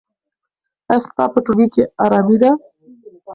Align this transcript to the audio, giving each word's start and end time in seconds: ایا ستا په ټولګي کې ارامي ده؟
ایا 0.89 0.97
ستا 1.03 1.23
په 1.33 1.39
ټولګي 1.45 1.67
کې 1.73 1.83
ارامي 2.03 2.37
ده؟ 2.41 2.49